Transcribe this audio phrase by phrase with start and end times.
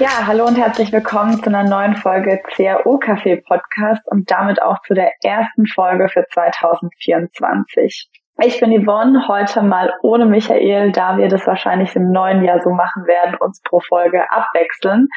[0.00, 4.78] Ja, hallo und herzlich willkommen zu einer neuen Folge CAO Café Podcast und damit auch
[4.86, 8.08] zu der ersten Folge für 2024.
[8.44, 12.70] Ich bin Yvonne, heute mal ohne Michael, da wir das wahrscheinlich im neuen Jahr so
[12.70, 15.08] machen werden, uns pro Folge abwechseln.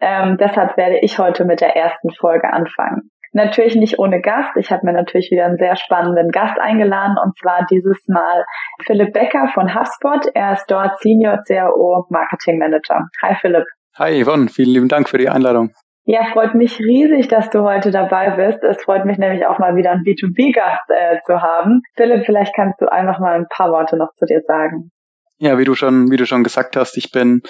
[0.00, 3.10] Ähm, deshalb werde ich heute mit der ersten Folge anfangen.
[3.32, 4.56] Natürlich nicht ohne Gast.
[4.56, 8.46] Ich habe mir natürlich wieder einen sehr spannenden Gast eingeladen und zwar dieses Mal
[8.86, 10.30] Philipp Becker von HubSpot.
[10.32, 13.02] Er ist dort Senior CAO Marketing Manager.
[13.20, 13.66] Hi Philipp.
[13.96, 15.72] Hi Yvonne, vielen lieben Dank für die Einladung.
[16.04, 18.62] Ja, freut mich riesig, dass du heute dabei bist.
[18.62, 21.82] Es freut mich nämlich auch mal wieder einen B2B-Gast äh, zu haben.
[21.96, 24.90] Philipp, vielleicht kannst du einfach mal ein paar Worte noch zu dir sagen.
[25.38, 27.42] Ja, wie du schon, wie du schon gesagt hast, ich bin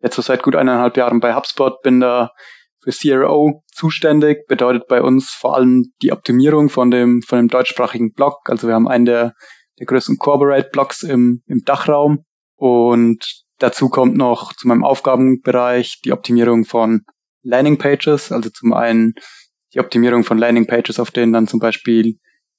[0.00, 2.30] jetzt so seit gut eineinhalb Jahren bei HubSpot, bin da
[2.82, 8.12] für CRO zuständig, bedeutet bei uns vor allem die Optimierung von dem, von dem deutschsprachigen
[8.12, 8.38] Blog.
[8.46, 9.34] Also wir haben einen der,
[9.78, 12.24] der größten Corporate-Blogs im, im Dachraum
[12.56, 17.04] und dazu kommt noch zu meinem Aufgabenbereich die Optimierung von
[17.42, 19.14] Landing-Pages, also zum einen
[19.74, 22.18] die Optimierung von Landing-Pages, auf denen dann zum Beispiel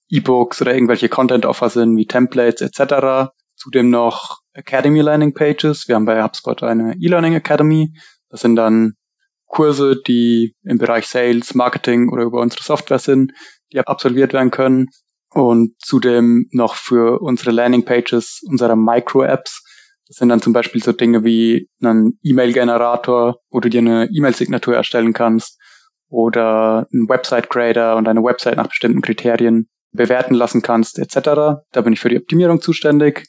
[0.10, 3.32] E-Books oder irgendwelche Content-Offer sind, wie Templates etc.
[3.56, 5.88] Zudem noch Academy Landing Pages.
[5.88, 7.94] Wir haben bei HubSpot eine E-Learning Academy.
[8.30, 8.94] Das sind dann
[9.48, 13.34] Kurse, die im Bereich Sales, Marketing oder über unsere Software sind,
[13.72, 14.88] die absolviert werden können.
[15.30, 19.64] Und zudem noch für unsere Landing Pages unserer Micro-Apps.
[20.14, 24.76] Das sind dann zum Beispiel so Dinge wie einen E-Mail-Generator, wo du dir eine E-Mail-Signatur
[24.76, 25.60] erstellen kannst
[26.08, 31.64] oder einen Website-Creator und eine Website nach bestimmten Kriterien bewerten lassen kannst, etc.
[31.72, 33.26] Da bin ich für die Optimierung zuständig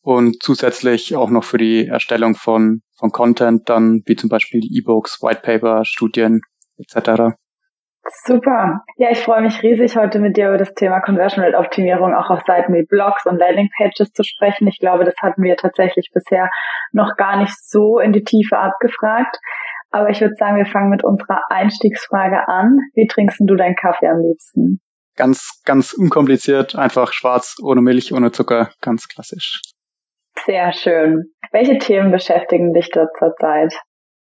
[0.00, 5.22] und zusätzlich auch noch für die Erstellung von, von Content, dann wie zum Beispiel E-Books,
[5.22, 6.40] Whitepaper, Studien
[6.78, 7.36] etc.
[8.26, 8.82] Super.
[8.96, 12.28] Ja, ich freue mich riesig, heute mit dir über das Thema Conversion Rate Optimierung auch
[12.28, 14.68] auf Seiten wie Blogs und Landing Pages zu sprechen.
[14.68, 16.50] Ich glaube, das hatten wir tatsächlich bisher
[16.92, 19.38] noch gar nicht so in die Tiefe abgefragt.
[19.90, 22.78] Aber ich würde sagen, wir fangen mit unserer Einstiegsfrage an.
[22.94, 24.80] Wie trinkst du deinen Kaffee am liebsten?
[25.16, 29.60] Ganz, ganz unkompliziert, einfach schwarz, ohne Milch, ohne Zucker, ganz klassisch.
[30.44, 31.32] Sehr schön.
[31.52, 33.72] Welche Themen beschäftigen dich dort zurzeit?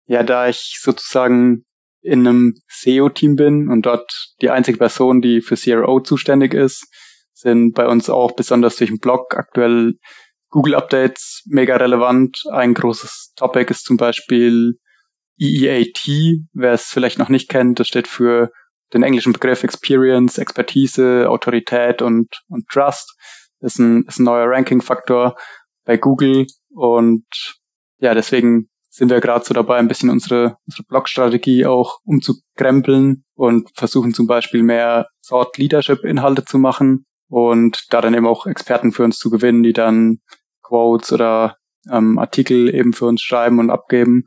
[0.06, 1.66] Ja, da ich sozusagen
[2.08, 6.88] in einem SEO-Team bin und dort die einzige Person, die für CRO zuständig ist,
[7.34, 9.96] sind bei uns auch besonders durch den Blog aktuell
[10.50, 12.44] Google Updates mega relevant.
[12.52, 14.80] Ein großes Topic ist zum Beispiel
[15.38, 16.08] EEAT.
[16.54, 18.52] Wer es vielleicht noch nicht kennt, das steht für
[18.94, 23.16] den englischen Begriff Experience, Expertise, Autorität und, und Trust.
[23.60, 25.36] Das ist ein, ist ein neuer Ranking-Faktor
[25.84, 27.26] bei Google und
[28.00, 33.70] ja, deswegen sind wir gerade so dabei, ein bisschen unsere, unsere Blog-Strategie auch umzukrempeln und
[33.76, 38.92] versuchen zum Beispiel mehr Thought Leadership Inhalte zu machen und da dann eben auch Experten
[38.92, 40.18] für uns zu gewinnen, die dann
[40.64, 41.58] Quotes oder
[41.92, 44.24] ähm, Artikel eben für uns schreiben und abgeben.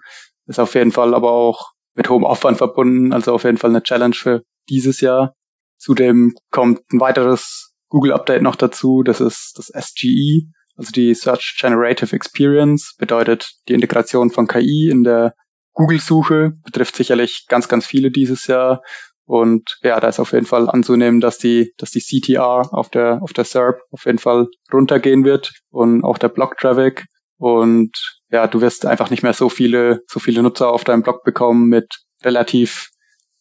[0.47, 3.83] Ist auf jeden Fall aber auch mit hohem Aufwand verbunden, also auf jeden Fall eine
[3.83, 5.35] Challenge für dieses Jahr.
[5.79, 10.47] Zudem kommt ein weiteres Google Update noch dazu, das ist das SGE,
[10.81, 15.35] also die Search Generative Experience bedeutet die Integration von KI in der
[15.75, 18.81] Google-Suche, betrifft sicherlich ganz, ganz viele dieses Jahr.
[19.27, 23.23] Und ja, da ist auf jeden Fall anzunehmen, dass die, dass die CTR auf der,
[23.23, 27.05] auf der SERP auf jeden Fall runtergehen wird und auch der Blog-Traffic.
[27.37, 27.93] Und
[28.31, 31.69] ja, du wirst einfach nicht mehr so viele, so viele Nutzer auf deinem Blog bekommen
[31.69, 32.89] mit relativ,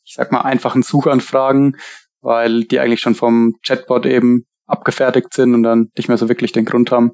[0.04, 1.78] ich sag mal, einfachen Suchanfragen,
[2.20, 6.52] weil die eigentlich schon vom Chatbot eben abgefertigt sind und dann nicht mehr so wirklich
[6.52, 7.12] den Grund haben,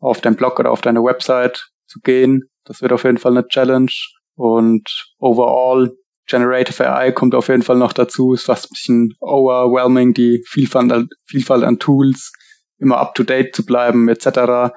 [0.00, 2.50] auf deinen Blog oder auf deine Website zu gehen.
[2.64, 3.92] Das wird auf jeden Fall eine Challenge.
[4.34, 4.84] Und
[5.18, 5.92] overall,
[6.26, 11.08] Generative AI kommt auf jeden Fall noch dazu, ist fast ein bisschen overwhelming, die Vielfalt,
[11.24, 12.32] Vielfalt an Tools,
[12.78, 14.74] immer up to date zu bleiben, etc.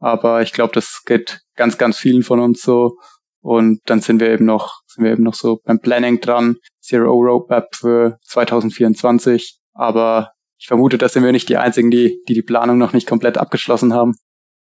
[0.00, 2.96] Aber ich glaube, das geht ganz, ganz vielen von uns so.
[3.40, 7.12] Und dann sind wir eben noch, sind wir eben noch so beim Planning dran, Zero
[7.12, 9.58] Roadmap für 2024.
[9.72, 13.08] Aber ich vermute, das sind wir nicht die Einzigen, die, die die Planung noch nicht
[13.08, 14.12] komplett abgeschlossen haben.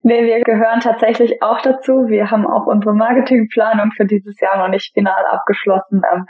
[0.03, 2.07] Nee, wir gehören tatsächlich auch dazu.
[2.07, 6.01] Wir haben auch unsere Marketingplanung für dieses Jahr noch nicht final abgeschlossen.
[6.11, 6.25] Ähm,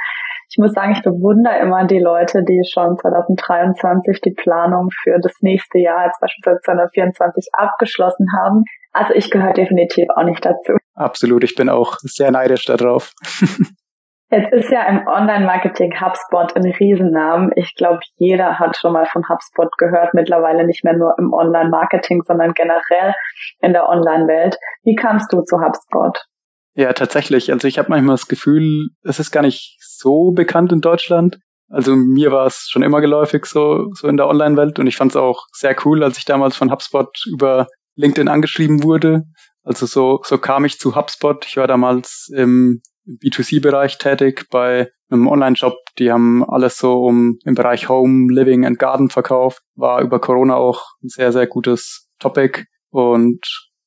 [0.50, 5.33] ich muss sagen, ich bewundere immer die Leute, die schon 2023 die Planung für das
[5.42, 8.63] nächste Jahr, als beispielsweise 2024, abgeschlossen haben.
[8.94, 10.77] Also ich gehöre definitiv auch nicht dazu.
[10.94, 13.12] Absolut, ich bin auch sehr neidisch darauf.
[14.29, 17.51] Jetzt ist ja im Online-Marketing HubSpot ein Riesennamen.
[17.56, 22.24] Ich glaube, jeder hat schon mal von HubSpot gehört, mittlerweile nicht mehr nur im Online-Marketing,
[22.25, 23.13] sondern generell
[23.62, 24.57] in der Online-Welt.
[24.83, 26.18] Wie kamst du zu HubSpot?
[26.75, 27.51] Ja, tatsächlich.
[27.53, 31.39] Also ich habe manchmal das Gefühl, es ist gar nicht so bekannt in Deutschland.
[31.69, 35.12] Also mir war es schon immer geläufig so, so in der Online-Welt und ich fand
[35.12, 39.23] es auch sehr cool, als ich damals von HubSpot über LinkedIn angeschrieben wurde.
[39.63, 41.45] Also so, so kam ich zu HubSpot.
[41.45, 45.77] Ich war damals im B2C-Bereich tätig bei einem Online-Shop.
[45.98, 49.62] Die haben alles so um im Bereich Home, Living and Garden verkauft.
[49.75, 53.39] War über Corona auch ein sehr, sehr gutes Topic und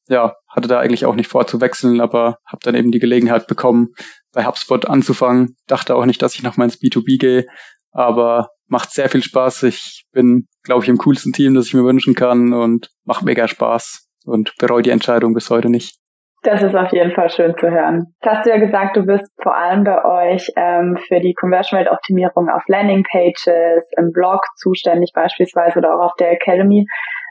[0.09, 3.47] ja, hatte da eigentlich auch nicht vor zu wechseln, aber habe dann eben die Gelegenheit
[3.47, 3.91] bekommen,
[4.33, 5.57] bei HubSpot anzufangen.
[5.67, 7.47] Dachte auch nicht, dass ich nochmal ins B2B gehe,
[7.93, 9.65] aber macht sehr viel Spaß.
[9.65, 13.47] Ich bin, glaube ich, im coolsten Team, das ich mir wünschen kann und macht mega
[13.47, 16.00] Spaß und bereue die Entscheidung bis heute nicht.
[16.43, 18.15] Das ist auf jeden Fall schön zu hören.
[18.23, 21.79] Jetzt hast du ja gesagt, du bist vor allem bei euch ähm, für die Conversion
[21.79, 26.87] Rate Optimierung auf Landing Pages, im Blog zuständig beispielsweise oder auch auf der Academy.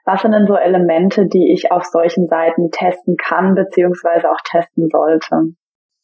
[0.05, 4.89] Was sind denn so Elemente, die ich auf solchen Seiten testen kann beziehungsweise auch testen
[4.89, 5.53] sollte?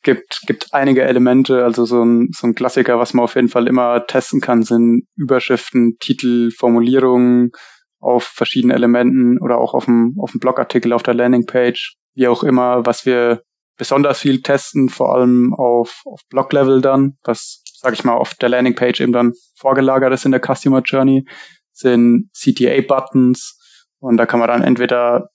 [0.06, 3.68] gibt, gibt einige Elemente, also so ein, so ein Klassiker, was man auf jeden Fall
[3.68, 7.52] immer testen kann, sind Überschriften, Titel, Formulierungen
[8.00, 12.44] auf verschiedenen Elementen oder auch auf dem, auf dem Blogartikel auf der Landingpage, wie auch
[12.44, 13.44] immer, was wir
[13.78, 18.50] besonders viel testen, vor allem auf, auf Blog-Level dann, was, sag ich mal, auf der
[18.50, 21.28] Landingpage eben dann vorgelagert ist in der Customer Journey,
[21.72, 23.60] sind CTA-Buttons
[24.00, 25.30] und da kann man dann entweder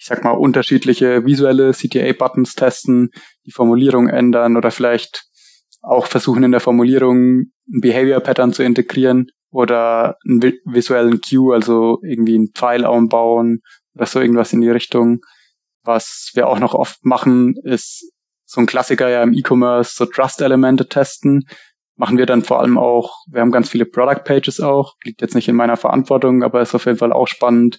[0.00, 3.10] ich sag mal, unterschiedliche visuelle CTA-Buttons testen,
[3.44, 5.26] die Formulierung ändern oder vielleicht
[5.82, 12.34] auch versuchen in der Formulierung ein Behavior-Pattern zu integrieren oder einen visuellen Cue, also irgendwie
[12.34, 13.60] einen Pfeil bauen
[13.94, 15.20] oder so irgendwas in die Richtung.
[15.82, 18.12] Was wir auch noch oft machen, ist
[18.44, 21.46] so ein Klassiker ja im E-Commerce, so Trust-Elemente testen.
[21.96, 25.48] Machen wir dann vor allem auch, wir haben ganz viele Product-Pages auch, liegt jetzt nicht
[25.48, 27.78] in meiner Verantwortung, aber ist auf jeden Fall auch spannend,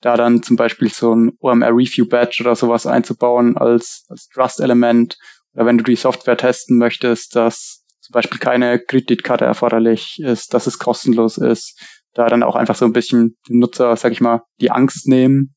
[0.00, 5.18] da dann zum Beispiel so ein OMR Review Badge oder sowas einzubauen als, als Trust-Element.
[5.54, 10.66] Oder wenn du die Software testen möchtest, dass zum Beispiel keine Kreditkarte erforderlich ist, dass
[10.66, 11.78] es kostenlos ist,
[12.12, 15.54] da dann auch einfach so ein bisschen den Nutzer, sag ich mal, die Angst nehmen.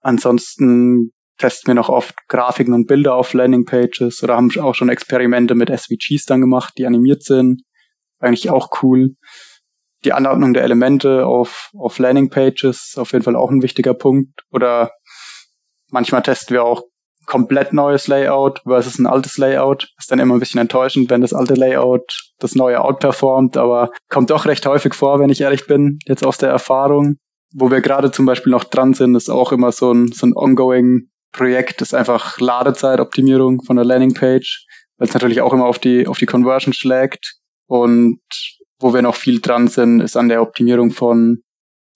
[0.00, 5.54] Ansonsten testen wir noch oft Grafiken und Bilder auf Landingpages oder haben auch schon Experimente
[5.54, 7.62] mit SVGs dann gemacht, die animiert sind.
[8.20, 9.16] Eigentlich auch cool
[10.04, 14.44] die Anordnung der Elemente auf, auf Landingpages auf jeden Fall auch ein wichtiger Punkt.
[14.50, 14.92] Oder
[15.90, 16.84] manchmal testen wir auch
[17.26, 19.88] komplett neues Layout versus ein altes Layout.
[19.98, 24.30] Ist dann immer ein bisschen enttäuschend, wenn das alte Layout das neue outperformt, aber kommt
[24.30, 27.16] doch recht häufig vor, wenn ich ehrlich bin, jetzt aus der Erfahrung.
[27.52, 30.36] Wo wir gerade zum Beispiel noch dran sind, ist auch immer so ein, so ein
[30.36, 34.66] ongoing Projekt, ist einfach Ladezeitoptimierung von der Landingpage,
[34.96, 37.36] weil es natürlich auch immer auf die, auf die Conversion schlägt.
[37.66, 38.20] Und
[38.78, 41.42] wo wir noch viel dran sind, ist an der Optimierung von,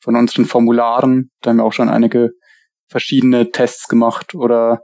[0.01, 1.31] von unseren Formularen.
[1.41, 2.31] Da haben wir auch schon einige
[2.89, 4.83] verschiedene Tests gemacht oder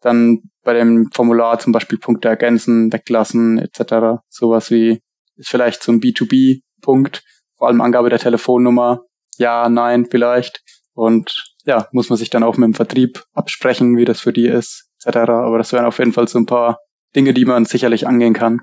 [0.00, 4.20] dann bei dem Formular zum Beispiel Punkte ergänzen, weglassen etc.
[4.28, 5.02] Sowas wie
[5.36, 7.22] ist vielleicht so ein B2B-Punkt,
[7.56, 9.02] vor allem Angabe der Telefonnummer,
[9.36, 10.62] ja, nein, vielleicht.
[10.94, 14.46] Und ja, muss man sich dann auch mit dem Vertrieb absprechen, wie das für die
[14.46, 15.16] ist, etc.
[15.28, 16.78] Aber das wären auf jeden Fall so ein paar
[17.14, 18.60] Dinge, die man sicherlich angehen kann.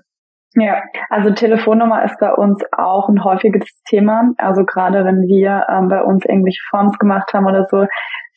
[0.55, 4.31] Ja, also Telefonnummer ist bei uns auch ein häufiges Thema.
[4.38, 7.88] Also gerade wenn wir ähm, bei uns irgendwelche Forms gemacht haben oder so,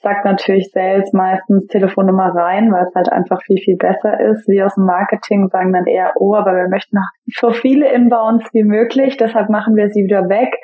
[0.00, 4.48] sagt natürlich Sales meistens Telefonnummer rein, weil es halt einfach viel, viel besser ist.
[4.48, 8.64] Wir aus dem Marketing sagen dann eher, oh, aber wir möchten so viele Inbounds wie
[8.64, 10.54] möglich, deshalb machen wir sie wieder weg.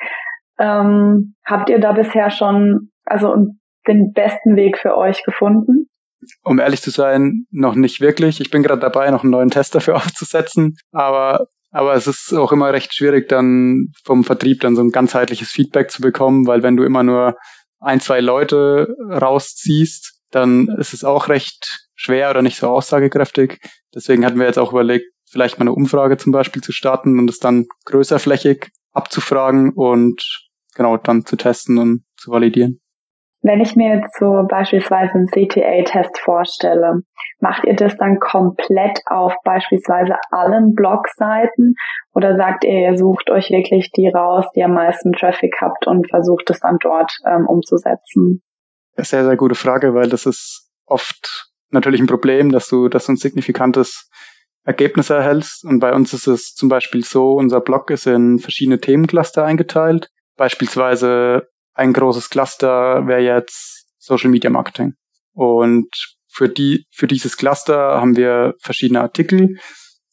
[0.59, 3.35] Ähm, habt ihr da bisher schon also
[3.87, 5.89] den besten Weg für euch gefunden?
[6.43, 8.39] um ehrlich zu sein, noch nicht wirklich.
[8.39, 12.51] Ich bin gerade dabei, noch einen neuen Test dafür aufzusetzen, aber aber es ist auch
[12.51, 16.77] immer recht schwierig, dann vom Vertrieb dann so ein ganzheitliches Feedback zu bekommen, weil wenn
[16.77, 17.35] du immer nur
[17.79, 23.59] ein, zwei Leute rausziehst, dann ist es auch recht schwer oder nicht so aussagekräftig.
[23.95, 27.27] Deswegen hatten wir jetzt auch überlegt, vielleicht mal eine Umfrage zum Beispiel zu starten und
[27.27, 30.21] es dann größerflächig abzufragen und
[30.75, 32.82] genau dann zu testen und zu validieren.
[33.45, 37.01] Wenn ich mir jetzt so beispielsweise einen CTA-Test vorstelle,
[37.39, 41.75] macht ihr das dann komplett auf beispielsweise allen Blogseiten
[42.13, 46.09] oder sagt ihr, ihr sucht euch wirklich die raus, die am meisten Traffic habt und
[46.09, 48.41] versucht es dann dort ähm, umzusetzen?
[48.95, 53.11] Sehr, sehr gute Frage, weil das ist oft natürlich ein Problem, dass du, dass du
[53.11, 54.09] ein signifikantes
[54.63, 55.65] Ergebnis erhältst.
[55.65, 60.07] Und bei uns ist es zum Beispiel so, unser Blog ist in verschiedene Themencluster eingeteilt.
[60.37, 64.93] Beispielsweise ein großes Cluster wäre jetzt Social Media Marketing.
[65.33, 65.89] Und
[66.27, 69.57] für die, für dieses Cluster haben wir verschiedene Artikel,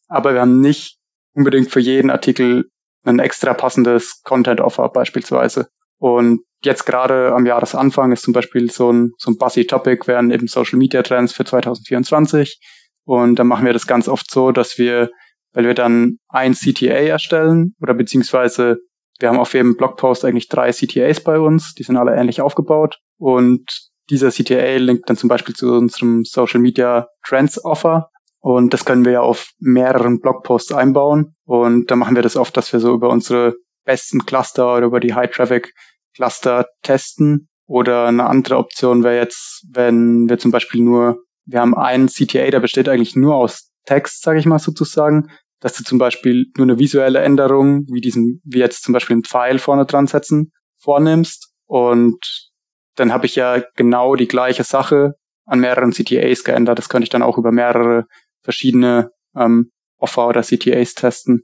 [0.07, 0.97] aber wir haben nicht
[1.33, 2.69] unbedingt für jeden Artikel
[3.03, 5.69] ein extra passendes Content Offer beispielsweise.
[5.97, 10.31] Und jetzt gerade am Jahresanfang ist zum Beispiel so ein, so ein Buzzy Topic wären
[10.31, 12.59] eben Social Media Trends für 2024.
[13.05, 15.09] Und dann machen wir das ganz oft so, dass wir,
[15.53, 18.79] weil wir dann ein CTA erstellen oder beziehungsweise
[19.21, 22.99] wir haben auf jedem Blogpost eigentlich drei CTAs bei uns, die sind alle ähnlich aufgebaut
[23.17, 28.09] und dieser CTA linkt dann zum Beispiel zu unserem Social Media Trends Offer
[28.39, 31.35] Und das können wir ja auf mehreren Blogposts einbauen.
[31.45, 34.99] Und da machen wir das oft, dass wir so über unsere besten Cluster oder über
[34.99, 35.73] die High Traffic
[36.15, 37.47] Cluster testen.
[37.67, 42.49] Oder eine andere Option wäre jetzt, wenn wir zum Beispiel nur, wir haben einen CTA,
[42.49, 45.29] der besteht eigentlich nur aus Text, sage ich mal sozusagen,
[45.61, 49.23] dass du zum Beispiel nur eine visuelle Änderung, wie diesen, wie jetzt zum Beispiel einen
[49.23, 51.53] Pfeil vorne dran setzen, vornimmst.
[51.67, 52.49] Und
[52.95, 55.13] dann habe ich ja genau die gleiche Sache
[55.45, 56.79] an mehreren CTAs geändert.
[56.79, 58.05] Das könnte ich dann auch über mehrere
[58.41, 61.43] verschiedene ähm, Offer oder CTAs testen.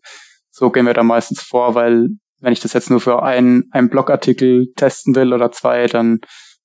[0.50, 2.10] So gehen wir da meistens vor, weil
[2.40, 6.22] wenn ich das jetzt nur für einen, einen Blogartikel testen will oder zwei, dann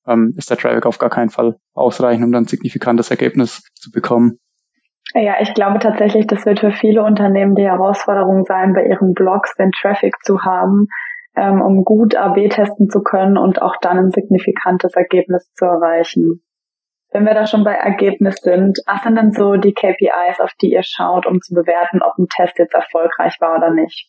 [0.06, 4.38] ähm, ist der Traffic auf gar keinen Fall ausreichend, um dann signifikantes Ergebnis zu bekommen.
[5.14, 9.54] Ja, ich glaube tatsächlich, das wird für viele Unternehmen die Herausforderung sein, bei ihren Blogs
[9.57, 10.87] den Traffic zu haben,
[11.37, 16.42] ähm, um gut AB testen zu können und auch dann ein signifikantes Ergebnis zu erreichen.
[17.11, 20.73] Wenn wir da schon bei Ergebnis sind, was sind denn so die KPIs, auf die
[20.73, 24.09] ihr schaut, um zu bewerten, ob ein Test jetzt erfolgreich war oder nicht?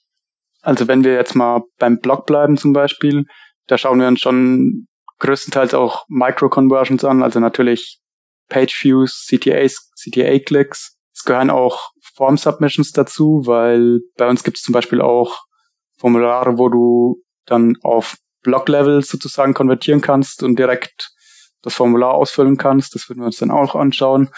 [0.61, 3.25] Also wenn wir jetzt mal beim Blog bleiben zum Beispiel,
[3.67, 4.87] da schauen wir uns schon
[5.19, 7.99] größtenteils auch Micro-Conversions an, also natürlich
[8.49, 10.92] Page-Views, CTAs, CTA-Klicks.
[11.13, 15.43] Es gehören auch Form-Submissions dazu, weil bei uns gibt es zum Beispiel auch
[15.97, 21.11] Formulare, wo du dann auf Blog-Level sozusagen konvertieren kannst und direkt
[21.61, 22.93] das Formular ausfüllen kannst.
[22.95, 24.29] Das würden wir uns dann auch anschauen.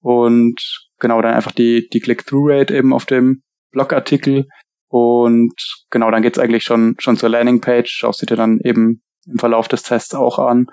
[0.00, 0.60] Und
[0.98, 4.46] genau, dann einfach die, die Click-Through-Rate eben auf dem Blogartikel.
[4.88, 5.54] Und
[5.90, 7.90] genau, dann geht's eigentlich schon, schon zur Landingpage.
[7.90, 10.66] Schaust du dir dann eben im Verlauf des Tests auch an.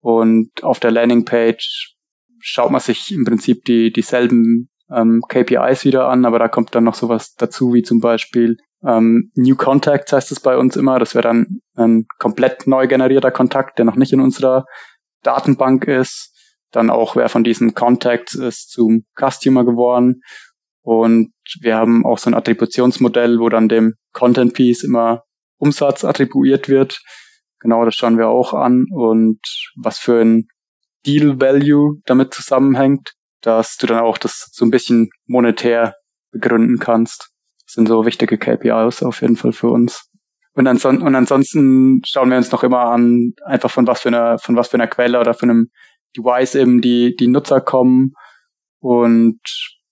[0.00, 1.96] Und auf der Landingpage
[2.40, 6.84] schaut man sich im Prinzip die, dieselben ähm, KPIs wieder an, aber da kommt dann
[6.84, 8.56] noch sowas dazu, wie zum Beispiel
[8.86, 10.98] ähm, New Contacts heißt es bei uns immer.
[10.98, 14.64] Das wäre dann ein komplett neu generierter Kontakt, der noch nicht in unserer
[15.22, 16.34] Datenbank ist.
[16.70, 20.22] Dann auch, wer von diesen Contacts ist zum Customer geworden.
[20.82, 25.24] Und wir haben auch so ein Attributionsmodell, wo dann dem Content Piece immer
[25.58, 27.02] Umsatz attribuiert wird.
[27.58, 28.86] Genau, das schauen wir auch an.
[28.90, 29.40] Und
[29.76, 30.48] was für ein
[31.04, 35.94] Deal Value damit zusammenhängt, dass du dann auch das so ein bisschen monetär
[36.30, 37.30] begründen kannst.
[37.66, 40.10] Das sind so wichtige KPIs auf jeden Fall für uns.
[40.54, 44.38] Und, anson und ansonsten schauen wir uns noch immer an, einfach von was für einer,
[44.38, 45.70] von was für einer Quelle oder von einem
[46.16, 48.14] Device eben die, die Nutzer kommen.
[48.80, 49.40] Und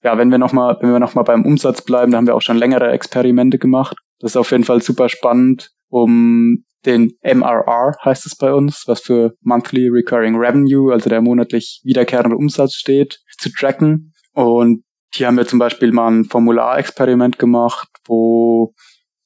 [0.02, 2.56] ja, wenn wir nochmal, wenn wir nochmal beim Umsatz bleiben, da haben wir auch schon
[2.56, 3.96] längere Experimente gemacht.
[4.18, 9.00] Das ist auf jeden Fall super spannend, um den MRR heißt es bei uns, was
[9.00, 14.12] für Monthly Recurring Revenue, also der monatlich wiederkehrende Umsatz steht, zu tracken.
[14.32, 18.74] Und hier haben wir zum Beispiel mal ein Formularexperiment gemacht, wo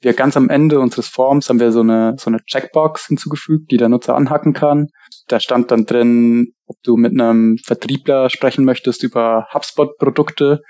[0.00, 3.76] wir ganz am Ende unseres Forms haben wir so eine, so eine Checkbox hinzugefügt, die
[3.76, 4.88] der Nutzer anhacken kann.
[5.28, 10.62] Da stand dann drin, ob du mit einem Vertriebler sprechen möchtest über HubSpot-Produkte.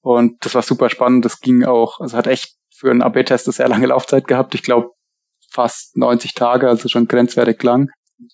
[0.00, 1.24] Und das war super spannend.
[1.24, 4.54] Das ging auch, also hat echt für einen AB-Test sehr lange Laufzeit gehabt.
[4.54, 4.90] Ich glaube
[5.54, 7.88] fast 90 Tage, also schon grenzwertig lang.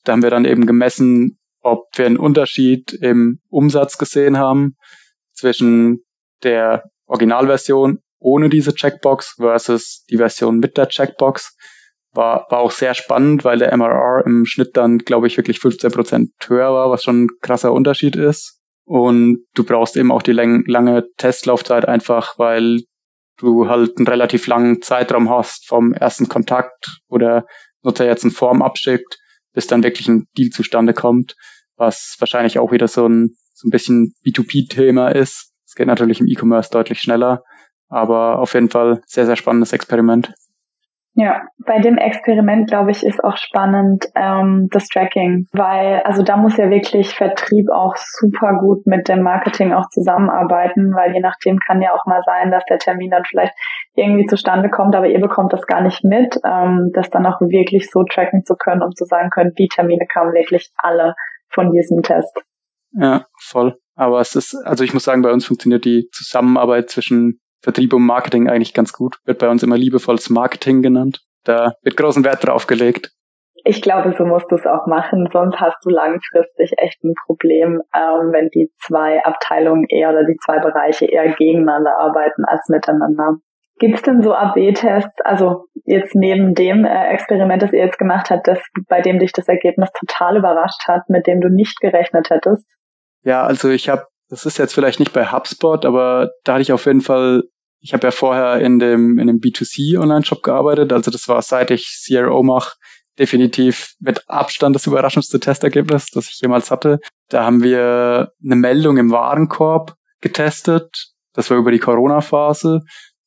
[0.05, 4.77] Da haben wir dann eben gemessen, ob wir einen Unterschied im Umsatz gesehen haben
[5.33, 6.00] zwischen
[6.43, 11.57] der Originalversion ohne diese Checkbox versus die Version mit der Checkbox.
[12.12, 15.93] War, war auch sehr spannend, weil der MRR im Schnitt dann, glaube ich, wirklich 15
[15.93, 18.61] Prozent höher war, was schon ein krasser Unterschied ist.
[18.85, 22.81] Und du brauchst eben auch die lange Testlaufzeit einfach, weil
[23.40, 27.47] du halt einen relativ langen Zeitraum hast vom ersten Kontakt, wo der
[27.82, 29.18] Nutzer jetzt eine Form abschickt,
[29.52, 31.37] bis dann wirklich ein Deal zustande kommt,
[31.76, 35.52] was wahrscheinlich auch wieder so ein, so ein bisschen B2B-Thema ist.
[35.66, 37.42] Es geht natürlich im E-Commerce deutlich schneller,
[37.88, 40.32] aber auf jeden Fall sehr, sehr spannendes Experiment.
[41.14, 46.37] Ja, bei dem Experiment, glaube ich, ist auch spannend ähm, das Tracking, weil also da
[46.37, 51.59] muss ja wirklich Vertrieb auch super gut mit dem Marketing auch zusammenarbeiten, weil je nachdem
[51.59, 53.52] kann ja auch mal sein, dass der Termin dann vielleicht
[53.95, 57.90] irgendwie zustande kommt, aber ihr bekommt das gar nicht mit, ähm, das dann auch wirklich
[57.90, 61.14] so tracken zu können, um zu sagen können, die Termine kamen wirklich alle
[61.49, 62.40] von diesem Test.
[62.93, 63.76] Ja, voll.
[63.97, 68.02] Aber es ist, also ich muss sagen, bei uns funktioniert die Zusammenarbeit zwischen Vertrieb und
[68.02, 69.19] Marketing eigentlich ganz gut.
[69.25, 71.21] Wird bei uns immer liebevolles Marketing genannt.
[71.45, 73.12] Da wird großen Wert drauf gelegt.
[73.64, 77.83] Ich glaube, so musst du es auch machen, sonst hast du langfristig echt ein Problem,
[77.95, 83.37] ähm, wenn die zwei Abteilungen eher oder die zwei Bereiche eher gegeneinander arbeiten als miteinander.
[83.79, 88.31] Gibt es denn so AB-Tests, also jetzt neben dem äh, Experiment, das ihr jetzt gemacht
[88.31, 92.31] habt, das, bei dem dich das Ergebnis total überrascht hat, mit dem du nicht gerechnet
[92.31, 92.67] hättest?
[93.23, 96.73] Ja, also ich habe das ist jetzt vielleicht nicht bei HubSpot, aber da hatte ich
[96.73, 97.45] auf jeden Fall,
[97.81, 101.71] ich habe ja vorher in dem, in dem B2C Online-Shop gearbeitet, also das war seit
[101.71, 102.77] ich CRO mache,
[103.19, 107.01] definitiv mit Abstand das überraschendste Testergebnis, das ich jemals hatte.
[107.29, 112.83] Da haben wir eine Meldung im Warenkorb getestet das war über die Corona-Phase,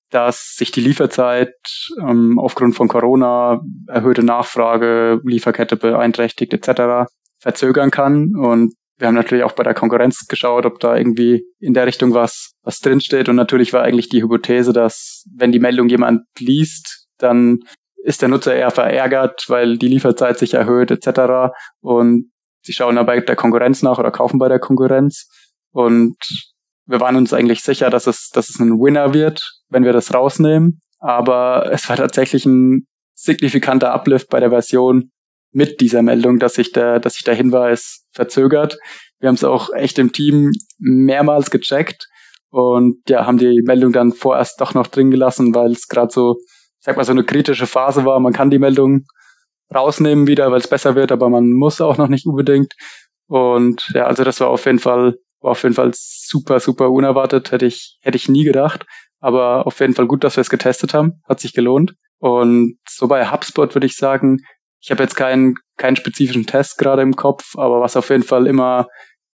[0.09, 1.55] dass sich die Lieferzeit
[1.99, 7.09] ähm, aufgrund von Corona, erhöhte Nachfrage, Lieferkette beeinträchtigt etc.
[7.39, 8.35] verzögern kann.
[8.35, 12.13] Und wir haben natürlich auch bei der Konkurrenz geschaut, ob da irgendwie in der Richtung
[12.13, 13.27] was, was drinsteht.
[13.27, 17.59] Und natürlich war eigentlich die Hypothese, dass wenn die Meldung jemand liest, dann
[18.03, 21.53] ist der Nutzer eher verärgert, weil die Lieferzeit sich erhöht etc.
[21.81, 22.31] Und
[22.61, 25.27] sie schauen dann bei der Konkurrenz nach oder kaufen bei der Konkurrenz.
[25.71, 26.17] Und
[26.85, 30.13] wir waren uns eigentlich sicher, dass es, dass es ein Winner wird, wenn wir das
[30.13, 30.81] rausnehmen.
[30.99, 32.85] Aber es war tatsächlich ein
[33.15, 35.11] signifikanter Uplift bei der Version
[35.53, 38.77] mit dieser Meldung, dass sich der, dass sich der Hinweis verzögert.
[39.19, 42.07] Wir haben es auch echt im Team mehrmals gecheckt
[42.49, 46.37] und ja, haben die Meldung dann vorerst doch noch drin gelassen, weil es gerade so,
[46.39, 48.19] ich sag mal, so eine kritische Phase war.
[48.19, 49.05] Man kann die Meldung
[49.73, 52.73] rausnehmen wieder, weil es besser wird, aber man muss auch noch nicht unbedingt.
[53.27, 57.51] Und ja, also das war auf jeden Fall war auf jeden Fall super, super unerwartet.
[57.51, 58.85] Hätte ich, hätte ich nie gedacht.
[59.19, 61.21] Aber auf jeden Fall gut, dass wir es getestet haben.
[61.27, 61.95] Hat sich gelohnt.
[62.17, 64.39] Und so bei HubSpot würde ich sagen,
[64.83, 68.47] ich habe jetzt keinen, keinen spezifischen Test gerade im Kopf, aber was auf jeden Fall
[68.47, 68.87] immer,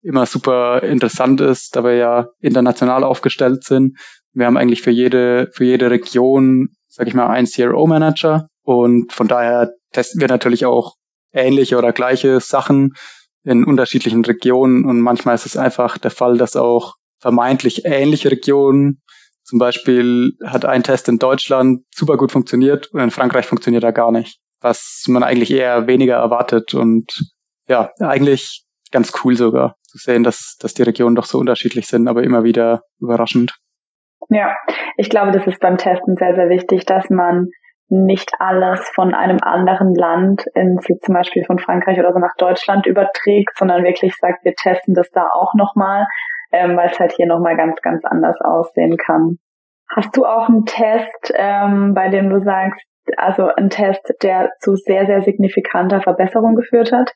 [0.04, 3.98] immer super interessant ist, da wir ja international aufgestellt sind.
[4.32, 8.48] Wir haben eigentlich für jede, für jede Region, sag ich mal, einen CRO-Manager.
[8.62, 10.94] Und von daher testen wir natürlich auch
[11.34, 12.94] ähnliche oder gleiche Sachen
[13.44, 19.02] in unterschiedlichen Regionen und manchmal ist es einfach der Fall, dass auch vermeintlich ähnliche Regionen,
[19.44, 23.94] zum Beispiel hat ein Test in Deutschland super gut funktioniert und in Frankreich funktioniert er
[23.94, 27.32] gar nicht, was man eigentlich eher weniger erwartet und
[27.68, 32.08] ja, eigentlich ganz cool sogar zu sehen, dass, dass die Regionen doch so unterschiedlich sind,
[32.08, 33.56] aber immer wieder überraschend.
[34.30, 34.56] Ja,
[34.98, 37.48] ich glaube, das ist beim Testen sehr, sehr wichtig, dass man
[37.90, 42.86] nicht alles von einem anderen Land ins zum Beispiel von Frankreich oder so nach Deutschland
[42.86, 46.06] überträgt, sondern wirklich sagt, wir testen das da auch nochmal,
[46.52, 49.38] ähm, weil es halt hier nochmal ganz, ganz anders aussehen kann.
[49.90, 52.86] Hast du auch einen Test, ähm, bei dem du sagst,
[53.18, 57.14] also ein Test, der zu sehr, sehr signifikanter Verbesserung geführt hat?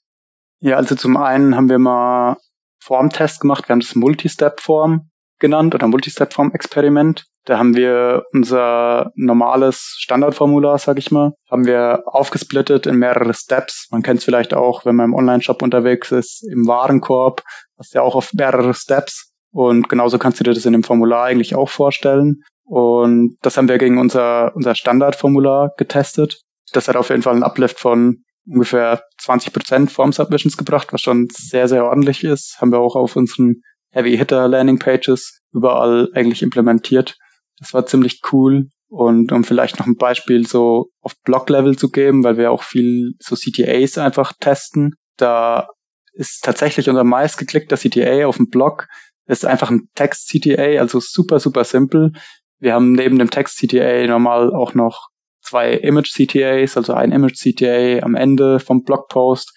[0.59, 2.37] Ja, also zum einen haben wir mal
[2.81, 7.25] Formtest gemacht, wir haben das Multistep-Form genannt oder Multistep-Form-Experiment.
[7.45, 13.89] Da haben wir unser normales Standardformular, sag ich mal, haben wir aufgesplittet in mehrere Steps.
[13.91, 17.43] Man kennt es vielleicht auch, wenn man im Online-Shop unterwegs ist, im Warenkorb,
[17.77, 19.33] hast du ja auch auf mehrere Steps.
[19.51, 22.43] Und genauso kannst du dir das in dem Formular eigentlich auch vorstellen.
[22.65, 26.41] Und das haben wir gegen unser, unser Standardformular getestet.
[26.71, 31.01] Das hat auf jeden Fall einen Uplift von ungefähr 20 Prozent Form Submissions gebracht, was
[31.01, 32.57] schon sehr, sehr ordentlich ist.
[32.59, 37.17] Haben wir auch auf unseren Heavy Hitter Landing Pages überall eigentlich implementiert.
[37.59, 38.69] Das war ziemlich cool.
[38.89, 43.13] Und um vielleicht noch ein Beispiel so auf Block-Level zu geben, weil wir auch viel
[43.19, 44.95] so CTAs einfach testen.
[45.17, 45.67] Da
[46.13, 48.87] ist tatsächlich unser meistgeklickter CTA auf dem Blog
[49.25, 52.11] ist einfach ein Text-CTA, also super, super simpel.
[52.63, 55.09] Wir haben neben dem Text-CTA normal auch noch
[55.41, 59.51] zwei Image-CTAs, also ein Image-CTA am Ende vom Blogpost.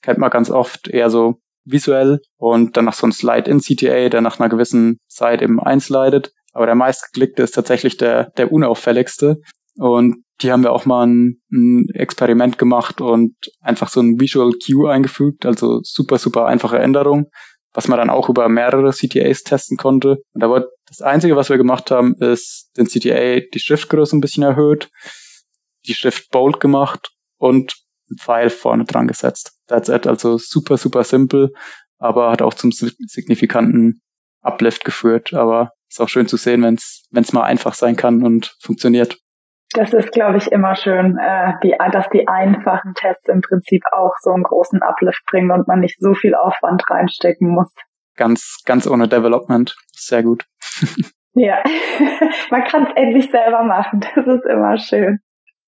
[0.00, 4.38] Kennt man ganz oft eher so visuell und dann noch so ein Slide-in-CTA, der nach
[4.38, 6.32] einer gewissen Zeit eben einslidet.
[6.52, 9.40] Aber der meistgeklickte ist tatsächlich der, der unauffälligste.
[9.74, 14.52] Und die haben wir auch mal ein, ein Experiment gemacht und einfach so ein Visual
[14.64, 17.26] Cue eingefügt, also super, super einfache Änderung,
[17.72, 20.18] was man dann auch über mehrere CTAs testen konnte.
[20.32, 24.20] Und da war das Einzige, was wir gemacht haben, ist den CTA die Schriftgröße ein
[24.20, 24.90] bisschen erhöht,
[25.86, 27.74] die Schrift bold gemacht und
[28.10, 29.58] ein Pfeil vorne dran gesetzt.
[29.68, 31.54] That's it, also super, super simpel,
[31.98, 34.02] aber hat auch zum signifikanten
[34.42, 35.32] Uplift geführt.
[35.32, 39.18] Aber ist auch schön zu sehen, wenn es mal einfach sein kann und funktioniert.
[39.74, 44.12] Das ist, glaube ich, immer schön, äh, die, dass die einfachen Tests im Prinzip auch
[44.20, 47.72] so einen großen Uplift bringen und man nicht so viel Aufwand reinstecken muss.
[48.16, 49.74] Ganz, ganz ohne Development.
[49.92, 50.44] Sehr gut.
[51.34, 51.62] Ja,
[52.50, 54.00] man kann es endlich selber machen.
[54.14, 55.20] Das ist immer schön.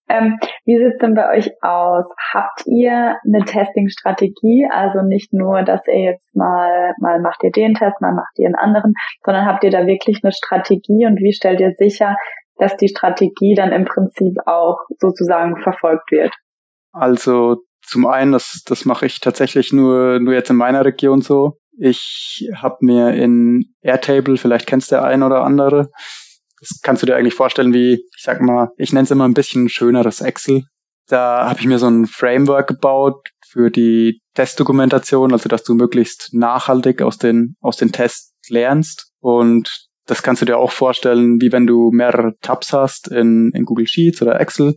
[0.09, 2.05] Ähm, wie sieht's denn bei euch aus?
[2.33, 4.68] Habt ihr eine Testing-Strategie?
[4.70, 8.46] Also nicht nur, dass ihr jetzt mal, mal macht ihr den Test, mal macht ihr
[8.46, 8.92] einen anderen,
[9.24, 12.16] sondern habt ihr da wirklich eine Strategie und wie stellt ihr sicher,
[12.57, 16.35] dass die Strategie dann im Prinzip auch sozusagen verfolgt wird?
[16.92, 21.59] Also zum einen, das, das mache ich tatsächlich nur, nur jetzt in meiner Region so.
[21.78, 25.90] Ich habe mir in Airtable, vielleicht kennst du der ein oder andere,
[26.60, 29.34] das kannst du dir eigentlich vorstellen wie, ich sag mal, ich nenne es immer ein
[29.34, 30.62] bisschen schöneres Excel.
[31.06, 36.30] Da habe ich mir so ein Framework gebaut für die Testdokumentation, also dass du möglichst
[36.32, 39.12] nachhaltig aus den, aus den Tests lernst.
[39.20, 43.64] Und das kannst du dir auch vorstellen, wie wenn du mehrere Tabs hast in, in
[43.64, 44.76] Google Sheets oder Excel.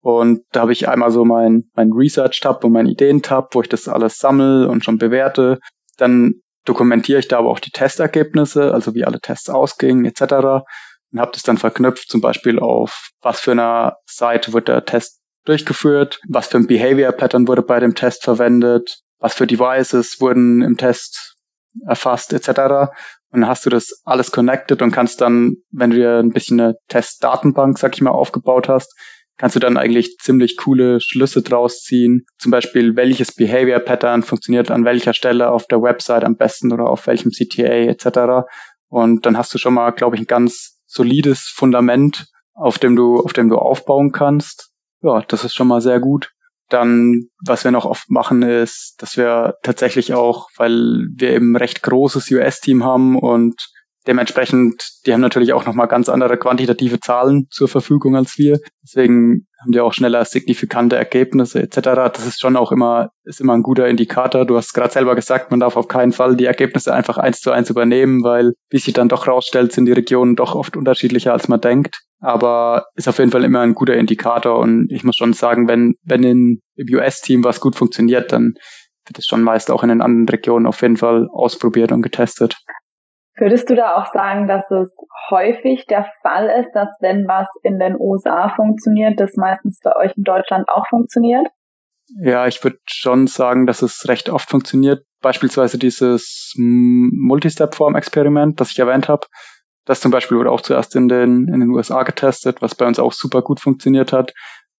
[0.00, 3.88] Und da habe ich einmal so mein, mein Research-Tab und mein Ideen-Tab, wo ich das
[3.88, 5.58] alles sammle und schon bewerte.
[5.96, 10.22] Dann dokumentiere ich da aber auch die Testergebnisse, also wie alle Tests ausgingen etc.
[11.12, 15.20] Und habe das dann verknüpft, zum Beispiel auf was für einer Seite wird der Test
[15.44, 20.60] durchgeführt, was für ein Behavior Pattern wurde bei dem Test verwendet, was für Devices wurden
[20.62, 21.36] im Test
[21.86, 22.48] erfasst etc.
[23.30, 26.60] Und dann hast du das alles connected und kannst dann, wenn du dir ein bisschen
[26.60, 28.94] eine Testdatenbank, sag ich mal, aufgebaut hast,
[29.36, 32.26] kannst du dann eigentlich ziemlich coole Schlüsse draus ziehen.
[32.38, 36.88] Zum Beispiel, welches Behavior Pattern funktioniert an welcher Stelle auf der Website am besten oder
[36.88, 38.46] auf welchem CTA etc.
[38.88, 43.20] Und dann hast du schon mal, glaube ich, ein ganz solides Fundament, auf dem du,
[43.20, 44.70] auf dem du aufbauen kannst.
[45.02, 46.32] Ja, das ist schon mal sehr gut.
[46.68, 51.82] Dann, was wir noch oft machen, ist, dass wir tatsächlich auch, weil wir eben recht
[51.82, 53.68] großes US-Team haben und
[54.06, 58.60] Dementsprechend, die haben natürlich auch nochmal ganz andere quantitative Zahlen zur Verfügung als wir.
[58.82, 61.80] Deswegen haben die auch schneller signifikante Ergebnisse etc.
[62.12, 64.46] Das ist schon auch immer, ist immer ein guter Indikator.
[64.46, 67.50] Du hast gerade selber gesagt, man darf auf keinen Fall die Ergebnisse einfach eins zu
[67.50, 71.48] eins übernehmen, weil, wie sich dann doch rausstellt, sind die Regionen doch oft unterschiedlicher, als
[71.48, 72.02] man denkt.
[72.20, 74.58] Aber ist auf jeden Fall immer ein guter Indikator.
[74.58, 78.54] Und ich muss schon sagen, wenn, wenn in, im US-Team was gut funktioniert, dann
[79.06, 82.56] wird es schon meist auch in den anderen Regionen auf jeden Fall ausprobiert und getestet.
[83.38, 84.96] Würdest du da auch sagen, dass es
[85.30, 90.12] häufig der Fall ist, dass wenn was in den USA funktioniert, das meistens bei euch
[90.16, 91.46] in Deutschland auch funktioniert?
[92.22, 95.04] Ja, ich würde schon sagen, dass es recht oft funktioniert.
[95.20, 99.26] Beispielsweise dieses Multistep-Form-Experiment, das ich erwähnt habe.
[99.84, 102.98] Das zum Beispiel wurde auch zuerst in den, in den USA getestet, was bei uns
[102.98, 104.32] auch super gut funktioniert hat.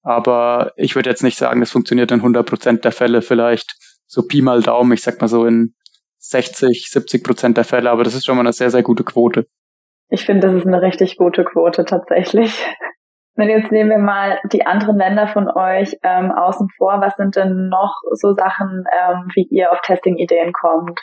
[0.03, 3.21] Aber ich würde jetzt nicht sagen, das funktioniert in 100% der Fälle.
[3.21, 5.73] Vielleicht so Pi mal Daumen, ich sag mal so in
[6.29, 9.47] 60, 70 Prozent der Fälle, aber das ist schon mal eine sehr, sehr gute Quote.
[10.09, 12.65] Ich finde, das ist eine richtig gute Quote tatsächlich.
[13.35, 17.35] Wenn jetzt nehmen wir mal die anderen Länder von euch ähm, außen vor, was sind
[17.35, 20.99] denn noch so Sachen, ähm, wie ihr auf Testing-Ideen kommt?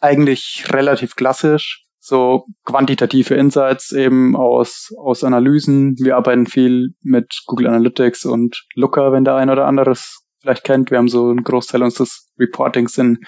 [0.00, 5.96] Eigentlich relativ klassisch, so quantitative Insights eben aus, aus Analysen.
[5.98, 10.92] Wir arbeiten viel mit Google Analytics und Looker, wenn der ein oder anderes vielleicht kennt.
[10.92, 13.18] Wir haben so einen Großteil unseres Reportings in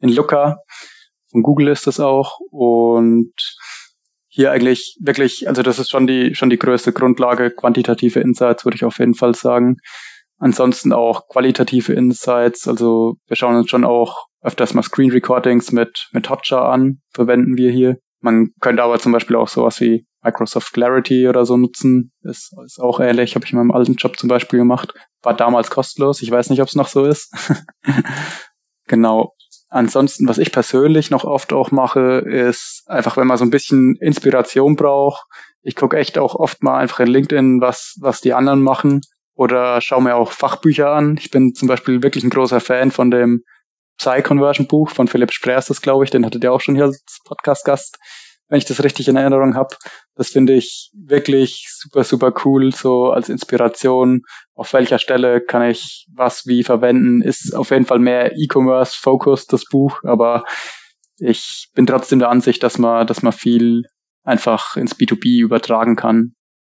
[0.00, 0.58] in Looker.
[1.30, 2.38] Von Google ist das auch.
[2.50, 3.32] Und
[4.28, 7.50] hier eigentlich wirklich, also das ist schon die, schon die größte Grundlage.
[7.50, 9.76] Quantitative Insights würde ich auf jeden Fall sagen.
[10.38, 12.66] Ansonsten auch qualitative Insights.
[12.66, 17.56] Also wir schauen uns schon auch öfters mal Screen Recordings mit, mit Hotjar an, verwenden
[17.56, 17.98] wir hier.
[18.20, 22.12] Man könnte aber zum Beispiel auch sowas wie Microsoft Clarity oder so nutzen.
[22.22, 24.94] Ist, ist auch ähnlich, habe ich in meinem alten Job zum Beispiel gemacht.
[25.22, 26.22] War damals kostenlos.
[26.22, 27.34] Ich weiß nicht, ob es noch so ist.
[28.86, 29.34] genau.
[29.70, 33.94] Ansonsten, was ich persönlich noch oft auch mache, ist einfach, wenn man so ein bisschen
[33.96, 35.26] Inspiration braucht.
[35.62, 39.00] Ich gucke echt auch oft mal einfach in LinkedIn, was, was die anderen machen
[39.34, 41.16] oder schaue mir auch Fachbücher an.
[41.18, 43.44] Ich bin zum Beispiel wirklich ein großer Fan von dem
[43.98, 47.20] Psy-Conversion Buch von Philipp Spreers, das glaube ich, den hattet ihr auch schon hier als
[47.24, 47.98] Podcast-Gast
[48.50, 49.76] wenn ich das richtig in Erinnerung habe.
[50.16, 54.22] Das finde ich wirklich super, super cool, so als Inspiration.
[54.54, 57.22] Auf welcher Stelle kann ich was wie verwenden?
[57.22, 60.44] Ist auf jeden Fall mehr E-Commerce-Focus, das Buch, aber
[61.18, 63.84] ich bin trotzdem der Ansicht, dass man, dass man viel
[64.24, 66.32] einfach ins B2B übertragen kann.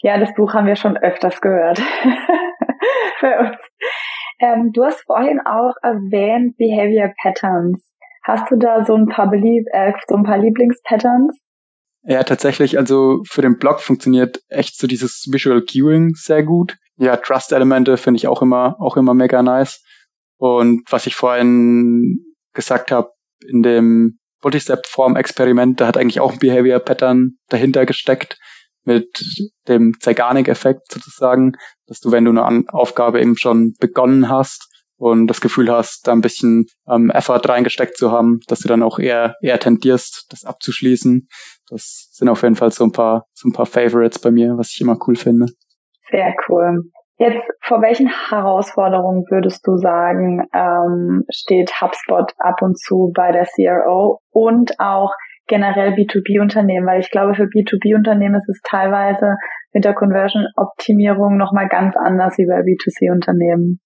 [0.03, 1.79] Ja, das Buch haben wir schon öfters gehört.
[3.19, 3.59] Für uns.
[4.41, 7.95] Ähm, du hast vorhin auch erwähnt Behavior Patterns.
[8.25, 11.39] Hast du da so ein paar, Belieb äh, so ein paar Lieblingspatterns?
[12.03, 16.77] Ja, tatsächlich, also für den Blog funktioniert echt so dieses Visual Queuing sehr gut.
[16.97, 19.83] Ja, Trust-Elemente finde ich auch immer, auch immer mega nice.
[20.39, 22.19] Und was ich vorhin
[22.55, 23.11] gesagt habe,
[23.47, 28.39] in dem Multistep-Form-Experiment, da hat eigentlich auch ein Behavior-Pattern dahinter gesteckt
[28.85, 29.23] mit
[29.69, 31.53] dem Zeigarnik-Effekt sozusagen,
[31.87, 36.13] dass du, wenn du eine Aufgabe eben schon begonnen hast, und das Gefühl hast, da
[36.13, 40.45] ein bisschen ähm, Effort reingesteckt zu haben, dass du dann auch eher eher tendierst, das
[40.45, 41.27] abzuschließen.
[41.71, 44.73] Das sind auf jeden Fall so ein paar so ein paar Favorites bei mir, was
[44.73, 45.47] ich immer cool finde.
[46.11, 46.91] Sehr cool.
[47.21, 53.45] Jetzt, vor welchen Herausforderungen würdest du sagen, ähm, steht HubSpot ab und zu bei der
[53.45, 55.13] CRO und auch
[55.47, 56.87] generell B2B-Unternehmen?
[56.87, 59.37] Weil ich glaube, für B2B-Unternehmen ist es teilweise
[59.75, 63.81] mit der Conversion-Optimierung nochmal ganz anders wie bei B2C-Unternehmen.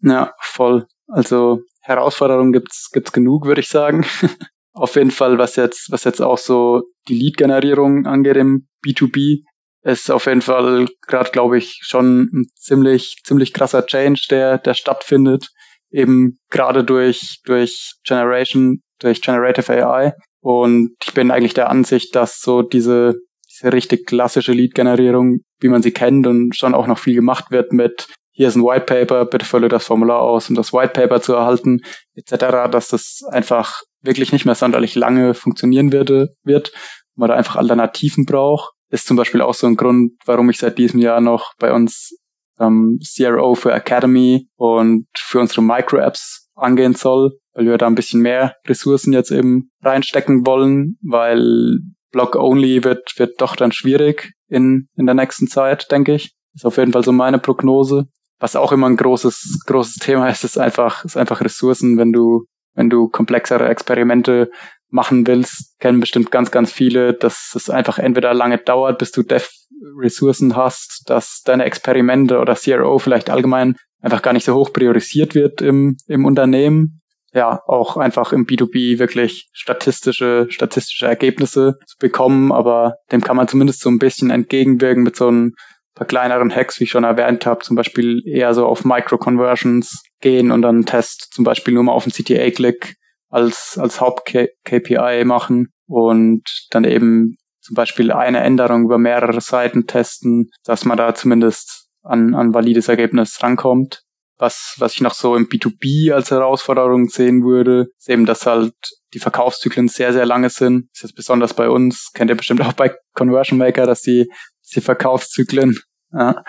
[0.00, 0.86] Ja, voll.
[1.08, 4.04] Also Herausforderungen gibt's gibt's genug, würde ich sagen.
[4.76, 9.44] Auf jeden Fall, was jetzt was jetzt auch so die Lead-Generierung angeht im B2B,
[9.82, 14.74] ist auf jeden Fall gerade, glaube ich, schon ein ziemlich ziemlich krasser Change, der der
[14.74, 15.48] stattfindet,
[15.90, 20.12] eben gerade durch durch Generation, durch Generative AI.
[20.40, 23.14] Und ich bin eigentlich der Ansicht, dass so diese
[23.50, 27.72] diese richtig klassische Lead-Generierung, wie man sie kennt und schon auch noch viel gemacht wird
[27.72, 31.22] mit hier ist ein White Paper, bitte fülle das Formular aus, um das White Paper
[31.22, 31.80] zu erhalten,
[32.16, 36.72] etc., dass das einfach wirklich nicht mehr sonderlich lange funktionieren würde, wird,
[37.14, 38.72] man da einfach Alternativen braucht.
[38.90, 42.16] Ist zum Beispiel auch so ein Grund, warum ich seit diesem Jahr noch bei uns
[42.58, 48.20] ähm, CRO für Academy und für unsere Micro-Apps angehen soll, weil wir da ein bisschen
[48.20, 51.78] mehr Ressourcen jetzt eben reinstecken wollen, weil
[52.12, 56.34] Block-Only wird, wird doch dann schwierig in, in der nächsten Zeit, denke ich.
[56.54, 58.06] Ist auf jeden Fall so meine Prognose.
[58.38, 61.98] Was auch immer ein großes, großes Thema ist, ist einfach, ist einfach Ressourcen.
[61.98, 64.50] Wenn du, wenn du komplexere Experimente
[64.88, 69.22] machen willst, kennen bestimmt ganz, ganz viele, dass es einfach entweder lange dauert, bis du
[69.22, 75.34] Dev-Ressourcen hast, dass deine Experimente oder CRO vielleicht allgemein einfach gar nicht so hoch priorisiert
[75.34, 77.00] wird im, im Unternehmen.
[77.32, 83.48] Ja, auch einfach im B2B wirklich statistische, statistische Ergebnisse zu bekommen, aber dem kann man
[83.48, 85.54] zumindest so ein bisschen entgegenwirken mit so einem
[85.96, 90.52] paar kleineren Hacks, wie ich schon erwähnt habe, zum Beispiel eher so auf Micro-Conversions gehen
[90.52, 92.94] und dann Test zum Beispiel nur mal auf den CTA-Click
[93.30, 100.50] als, als Haupt-KPI machen und dann eben zum Beispiel eine Änderung über mehrere Seiten testen,
[100.64, 104.02] dass man da zumindest an, an valides Ergebnis rankommt.
[104.38, 108.74] Was, was ich noch so im B2B als Herausforderung sehen würde, ist eben, dass halt
[109.14, 110.90] die Verkaufszyklen sehr, sehr lange sind.
[110.92, 114.28] Ist jetzt besonders bei uns, kennt ihr bestimmt auch bei Conversion Maker, dass die,
[114.62, 115.78] dass die Verkaufszyklen,
[116.12, 116.42] ja,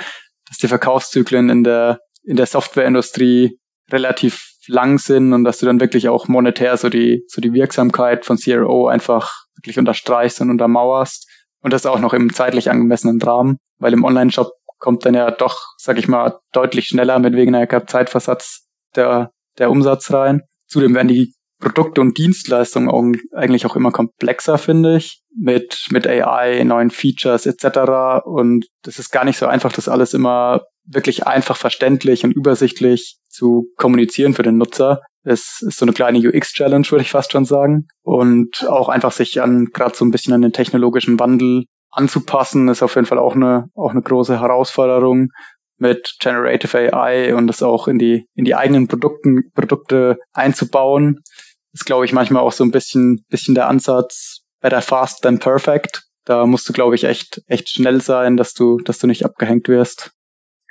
[0.48, 3.58] dass die Verkaufszyklen in der, in der Softwareindustrie
[3.90, 8.26] relativ lang sind und dass du dann wirklich auch monetär so die, so die Wirksamkeit
[8.26, 11.28] von CRO einfach wirklich unterstreichst und untermauerst
[11.62, 15.62] und das auch noch im zeitlich angemessenen Rahmen, weil im Online-Shop kommt dann ja doch,
[15.78, 20.42] sag ich mal, deutlich schneller mit weniger Zeitversatz der, der Umsatz rein.
[20.68, 26.06] Zudem werden die Produkte und Dienstleistungen auch, eigentlich auch immer komplexer, finde ich, mit, mit
[26.06, 28.26] AI, neuen Features etc.
[28.26, 33.18] Und das ist gar nicht so einfach, das alles immer wirklich einfach verständlich und übersichtlich
[33.28, 35.02] zu kommunizieren für den Nutzer.
[35.24, 37.88] Es ist so eine kleine UX-Challenge, würde ich fast schon sagen.
[38.04, 41.66] Und auch einfach sich an, gerade so ein bisschen an den technologischen Wandel
[41.98, 45.30] anzupassen, ist auf jeden Fall auch eine, auch eine große Herausforderung
[45.78, 51.22] mit Generative AI und das auch in die, in die eigenen Produkten, Produkte einzubauen.
[51.74, 56.04] Ist, glaube ich, manchmal auch so ein bisschen, bisschen der Ansatz better fast than perfect.
[56.26, 59.68] Da musst du, glaube ich, echt, echt schnell sein, dass du, dass du nicht abgehängt
[59.68, 60.12] wirst.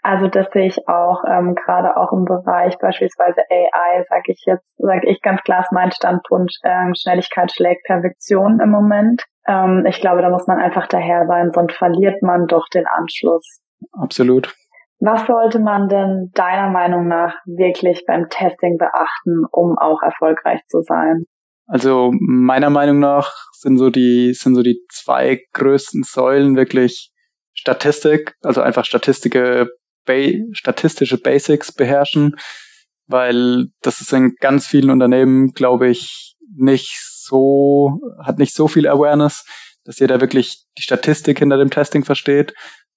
[0.07, 4.73] Also das sehe ich auch ähm, gerade auch im Bereich beispielsweise AI, sage ich jetzt,
[4.79, 9.25] sage ich ganz klar, ist mein Standpunkt, ähm, Schnelligkeit schlägt Perfektion im Moment.
[9.49, 13.61] Ähm, ich glaube, da muss man einfach daher sein, sonst verliert man doch den Anschluss.
[13.91, 14.55] Absolut.
[15.01, 20.83] Was sollte man denn deiner Meinung nach wirklich beim Testing beachten, um auch erfolgreich zu
[20.83, 21.25] sein?
[21.67, 27.11] Also meiner Meinung nach sind so die sind so die zwei größten Säulen wirklich
[27.55, 29.35] Statistik, also einfach Statistik
[30.53, 32.37] statistische Basics beherrschen,
[33.07, 38.89] weil das ist in ganz vielen Unternehmen, glaube ich, nicht so, hat nicht so viel
[38.89, 39.45] Awareness,
[39.85, 42.55] dass jeder wirklich die Statistik hinter dem Testing versteht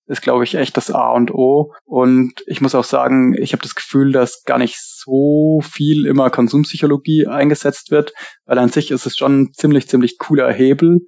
[0.10, 1.72] ist, glaube ich, echt das A und O.
[1.86, 6.32] Und ich muss auch sagen, ich habe das Gefühl, dass gar nicht so viel immer
[6.32, 8.14] Konsumpsychologie eingesetzt wird,
[8.46, 11.02] weil an sich ist es schon ein ziemlich, ziemlich cooler Hebel,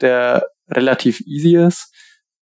[0.00, 1.94] der relativ easy ist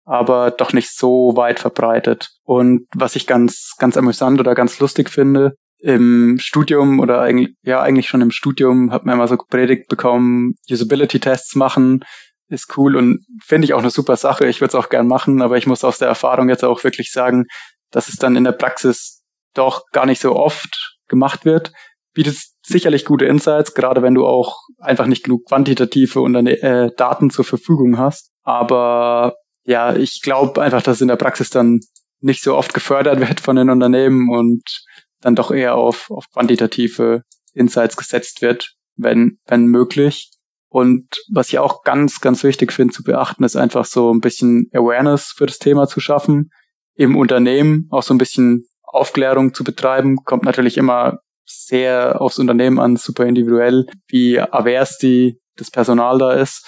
[0.07, 2.31] aber doch nicht so weit verbreitet.
[2.45, 7.83] Und was ich ganz, ganz amüsant oder ganz lustig finde, im Studium oder eigentlich, ja,
[7.83, 12.03] eigentlich schon im Studium hat man immer so gepredigt bekommen, Usability-Tests machen
[12.49, 14.47] ist cool und finde ich auch eine super Sache.
[14.47, 17.11] Ich würde es auch gern machen, aber ich muss aus der Erfahrung jetzt auch wirklich
[17.11, 17.47] sagen,
[17.91, 21.73] dass es dann in der Praxis doch gar nicht so oft gemacht wird.
[22.13, 27.31] Bietet sicherlich gute Insights, gerade wenn du auch einfach nicht genug quantitative und äh, Daten
[27.31, 28.31] zur Verfügung hast.
[28.43, 29.35] Aber
[29.67, 31.81] ja, ich glaube einfach, dass es in der Praxis dann
[32.21, 34.85] nicht so oft gefördert wird von den Unternehmen und
[35.21, 40.31] dann doch eher auf, auf quantitative Insights gesetzt wird, wenn, wenn möglich.
[40.69, 44.71] Und was ich auch ganz, ganz wichtig finde zu beachten, ist einfach so ein bisschen
[44.73, 46.51] Awareness für das Thema zu schaffen.
[46.95, 50.17] Im Unternehmen auch so ein bisschen Aufklärung zu betreiben.
[50.25, 56.33] Kommt natürlich immer sehr aufs Unternehmen an, super individuell, wie avers die, das Personal da
[56.35, 56.67] ist,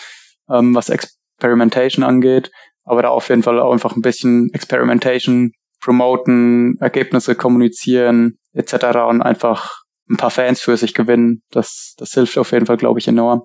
[0.49, 2.51] ähm, was Experimentation angeht
[2.88, 8.74] aber da auf jeden Fall auch einfach ein bisschen Experimentation promoten, Ergebnisse kommunizieren etc.
[9.09, 11.42] und einfach ein paar Fans für sich gewinnen.
[11.51, 13.42] Das, das hilft auf jeden Fall, glaube ich, enorm.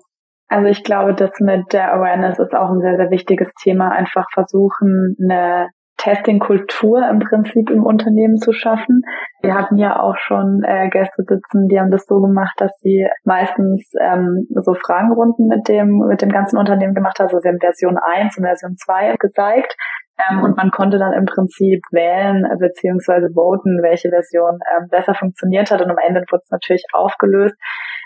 [0.48, 3.90] Also ich glaube, das mit der Awareness ist auch ein sehr, sehr wichtiges Thema.
[3.90, 5.68] Einfach versuchen, eine
[6.04, 9.02] Testing-Kultur im Prinzip im Unternehmen zu schaffen.
[9.42, 13.06] Wir hatten ja auch schon äh, Gäste sitzen, die haben das so gemacht, dass sie
[13.24, 17.28] meistens ähm, so Fragenrunden mit dem, mit dem ganzen Unternehmen gemacht haben.
[17.28, 19.74] Also sie haben Version 1 und Version 2 gezeigt
[20.30, 25.14] Ähm, und man konnte dann im Prinzip wählen äh, beziehungsweise voten, welche Version ähm, besser
[25.14, 25.82] funktioniert hat.
[25.82, 27.56] Und am Ende wurde es natürlich aufgelöst.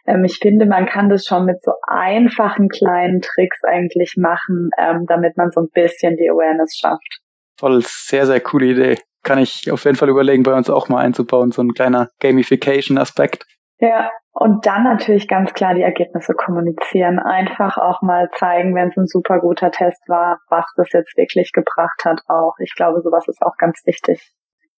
[0.07, 5.05] Ähm, ich finde, man kann das schon mit so einfachen kleinen Tricks eigentlich machen, ähm,
[5.07, 7.28] damit man so ein bisschen die Awareness schafft.
[7.59, 8.99] Voll, sehr, sehr coole Idee.
[9.25, 13.45] Kann ich auf jeden Fall überlegen, bei uns auch mal einzubauen, so ein kleiner Gamification-Aspekt.
[13.81, 17.19] Ja, und dann natürlich ganz klar die Ergebnisse kommunizieren.
[17.19, 21.53] Einfach auch mal zeigen, wenn es ein super guter Test war, was das jetzt wirklich
[21.53, 22.55] gebracht hat auch.
[22.61, 24.33] Ich glaube, sowas ist auch ganz wichtig.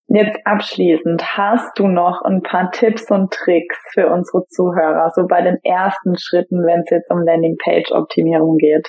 [0.09, 5.41] Jetzt abschließend, hast du noch ein paar Tipps und Tricks für unsere Zuhörer, so bei
[5.41, 8.89] den ersten Schritten, wenn es jetzt um Landingpage-Optimierung geht?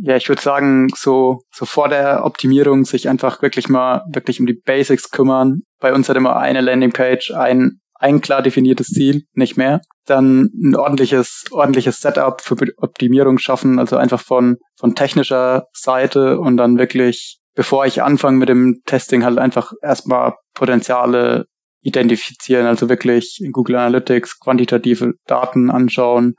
[0.00, 4.46] Ja, ich würde sagen, so, so vor der Optimierung sich einfach wirklich mal wirklich um
[4.46, 5.62] die Basics kümmern.
[5.80, 9.80] Bei uns hat immer eine Landingpage ein ein klar definiertes Ziel, nicht mehr.
[10.06, 16.56] Dann ein ordentliches, ordentliches Setup für Optimierung schaffen, also einfach von, von technischer Seite und
[16.56, 21.46] dann wirklich, bevor ich anfange mit dem Testing, halt einfach erstmal Potenziale
[21.82, 26.34] identifizieren, also wirklich in Google Analytics quantitative Daten anschauen,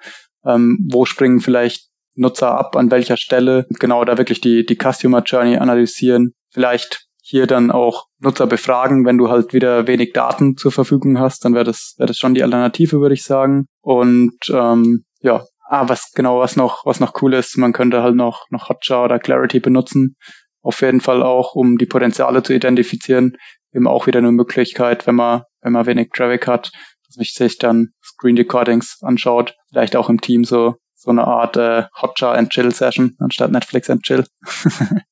[0.46, 1.89] ähm, wo springen vielleicht
[2.20, 7.46] Nutzer ab, an welcher Stelle, genau da wirklich die, die Customer Journey analysieren, vielleicht hier
[7.46, 11.64] dann auch Nutzer befragen, wenn du halt wieder wenig Daten zur Verfügung hast, dann wäre
[11.64, 13.68] das, wäre das schon die Alternative, würde ich sagen.
[13.82, 18.16] Und ähm, ja, ah, was genau, was noch, was noch cool ist, man könnte halt
[18.16, 20.16] noch, noch Hotjar oder Clarity benutzen.
[20.62, 23.38] Auf jeden Fall auch, um die Potenziale zu identifizieren.
[23.74, 26.72] Eben auch wieder eine Möglichkeit, wenn man, wenn man wenig Traffic hat,
[27.06, 29.56] dass man sich dann Screen Recordings anschaut.
[29.70, 33.90] Vielleicht auch im Team so, so eine Art äh, Hotjar and Chill Session anstatt Netflix
[33.90, 34.26] and Chill.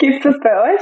[0.00, 0.80] Gibt's das bei euch?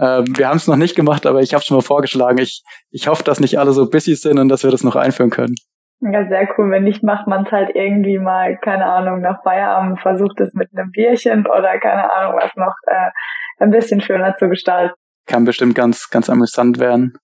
[0.00, 2.38] Ähm, wir haben es noch nicht gemacht, aber ich habe schon mal vorgeschlagen.
[2.38, 5.30] Ich, ich hoffe, dass nicht alle so busy sind und dass wir das noch einführen
[5.30, 5.54] können.
[6.00, 6.70] Ja, sehr cool.
[6.70, 10.68] Wenn nicht, macht man es halt irgendwie mal, keine Ahnung, nach Feierabend, versucht es mit
[10.76, 13.10] einem Bierchen oder keine Ahnung was noch äh,
[13.58, 14.94] ein bisschen schöner zu gestalten.
[15.26, 17.14] Kann bestimmt ganz, ganz amüsant werden.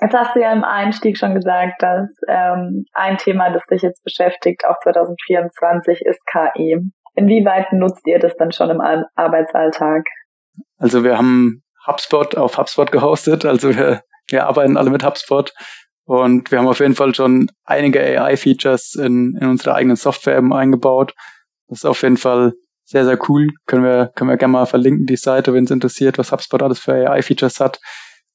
[0.00, 4.02] Jetzt hast du ja im Einstieg schon gesagt, dass ähm, ein Thema, das dich jetzt
[4.02, 6.78] beschäftigt, auch 2024, ist KI.
[7.14, 8.80] Inwieweit nutzt ihr das dann schon im
[9.14, 10.06] Arbeitsalltag?
[10.78, 13.44] Also wir haben HubSpot auf HubSpot gehostet.
[13.44, 15.52] Also wir, wir arbeiten alle mit HubSpot
[16.04, 20.52] und wir haben auf jeden Fall schon einige AI-Features in, in unsere eigenen Software eben
[20.52, 21.14] eingebaut.
[21.68, 23.48] Das ist auf jeden Fall sehr, sehr cool.
[23.66, 26.80] Können wir, können wir gerne mal verlinken, die Seite, wenn es interessiert, was HubSpot alles
[26.80, 27.80] für AI-Features hat.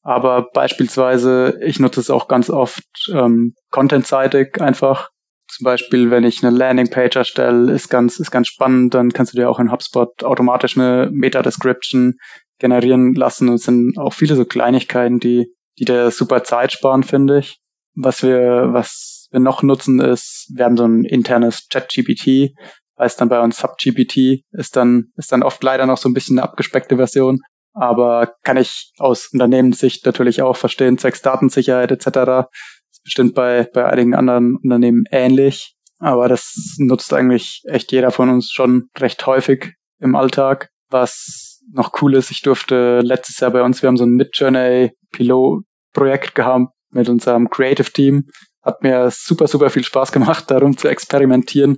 [0.05, 5.09] Aber beispielsweise, ich nutze es auch ganz oft ähm, contentseitig einfach.
[5.47, 9.37] Zum Beispiel, wenn ich eine Landingpage erstelle, ist ganz, ist ganz spannend, dann kannst du
[9.37, 12.19] dir auch in HubSpot automatisch eine Meta-Description
[12.59, 17.01] generieren lassen und es sind auch viele so Kleinigkeiten, die, die der super Zeit sparen,
[17.01, 17.57] finde ich.
[17.95, 22.53] Was wir, was wir noch nutzen ist, wir haben so ein internes Chat-GPT,
[22.99, 26.37] heißt dann bei uns SubGPT, ist dann, ist dann oft leider noch so ein bisschen
[26.37, 27.41] eine abgespeckte Version,
[27.75, 32.47] aber kann ich aus Unternehmenssicht natürlich auch verstehen, zwecks Datensicherheit etc.
[32.91, 38.29] Ist bestimmt bei, bei einigen anderen Unternehmen ähnlich, aber das nutzt eigentlich echt jeder von
[38.29, 40.69] uns schon recht häufig im Alltag.
[40.89, 44.91] Was noch cool ist, ich durfte letztes Jahr bei uns, wir haben so ein Midjourney
[45.11, 48.29] Pilot-Projekt gehabt mit unserem Creative Team.
[48.61, 51.77] Hat mir super, super viel Spaß gemacht, darum zu experimentieren.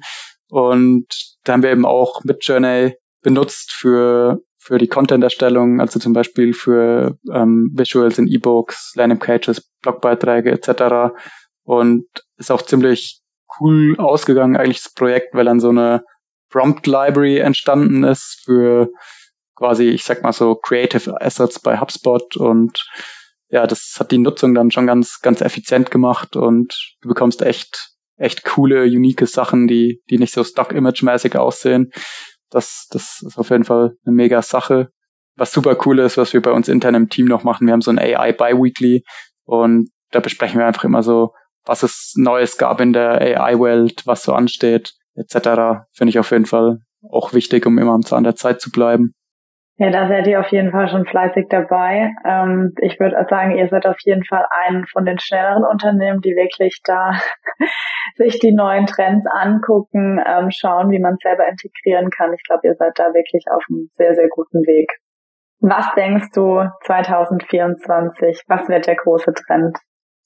[0.50, 1.08] Und
[1.44, 7.18] da haben wir eben auch Midjourney benutzt für, für die Content-Erstellung, also zum Beispiel für
[7.34, 11.16] ähm, Visuals in E-Books, Landing-Pages, Blogbeiträge etc.
[11.64, 13.22] Und ist auch ziemlich
[13.62, 16.04] cool ausgegangen, eigentlich das Projekt, weil dann so eine
[16.50, 18.90] Prompt Library entstanden ist für
[19.56, 22.86] quasi, ich sag mal so, Creative Assets bei HubSpot und
[23.48, 27.94] ja, das hat die Nutzung dann schon ganz, ganz effizient gemacht und du bekommst echt,
[28.18, 31.94] echt coole, unique Sachen, die, die nicht so Stock-Image-mäßig aussehen.
[32.50, 34.90] Das, das ist auf jeden Fall eine mega Sache.
[35.36, 37.82] Was super cool ist, was wir bei uns intern im Team noch machen, wir haben
[37.82, 39.04] so ein AI Biweekly
[39.46, 41.34] und da besprechen wir einfach immer so,
[41.68, 45.86] was es Neues gab in der AI-Welt, was so ansteht, etc.
[45.92, 46.80] Finde ich auf jeden Fall
[47.10, 49.14] auch wichtig, um immer am Zahn der Zeit zu bleiben.
[49.80, 52.12] Ja, da seid ihr auf jeden Fall schon fleißig dabei.
[52.26, 56.36] Ähm, ich würde sagen, ihr seid auf jeden Fall ein von den schnelleren Unternehmen, die
[56.36, 57.12] wirklich da
[58.16, 62.34] sich die neuen Trends angucken, ähm, schauen, wie man es selber integrieren kann.
[62.34, 64.90] Ich glaube, ihr seid da wirklich auf einem sehr, sehr guten Weg.
[65.60, 68.44] Was denkst du 2024?
[68.48, 69.78] Was wird der große Trend?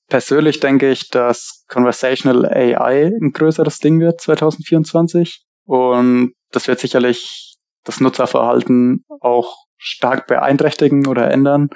[0.09, 5.43] Persönlich denke ich, dass Conversational AI ein größeres Ding wird 2024.
[5.65, 7.50] Und das wird sicherlich
[7.83, 11.69] das Nutzerverhalten auch stark beeinträchtigen oder ändern.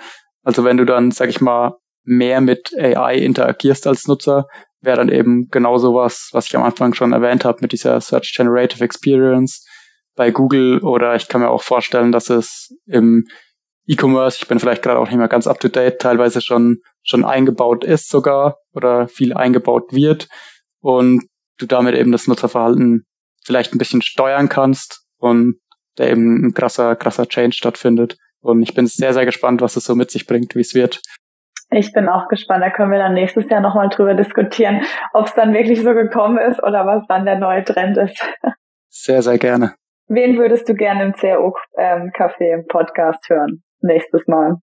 [0.43, 4.47] Also wenn du dann, sag ich mal, mehr mit AI interagierst als Nutzer,
[4.81, 8.33] wäre dann eben genau sowas, was ich am Anfang schon erwähnt habe mit dieser Search
[8.37, 9.65] Generative Experience
[10.15, 13.25] bei Google oder ich kann mir auch vorstellen, dass es im
[13.87, 17.25] E-Commerce, ich bin vielleicht gerade auch nicht mehr ganz up to date, teilweise schon, schon
[17.25, 20.27] eingebaut ist sogar oder viel eingebaut wird
[20.79, 21.27] und
[21.57, 23.05] du damit eben das Nutzerverhalten
[23.43, 25.59] vielleicht ein bisschen steuern kannst und
[25.95, 28.17] da eben ein krasser, krasser Change stattfindet.
[28.41, 31.01] Und ich bin sehr, sehr gespannt, was es so mit sich bringt, wie es wird.
[31.71, 32.63] Ich bin auch gespannt.
[32.63, 34.81] Da können wir dann nächstes Jahr nochmal drüber diskutieren,
[35.13, 38.21] ob es dann wirklich so gekommen ist oder was dann der neue Trend ist.
[38.89, 39.73] Sehr, sehr gerne.
[40.07, 43.63] Wen würdest du gerne im CRO-Café ähm, im Podcast hören?
[43.81, 44.57] Nächstes Mal.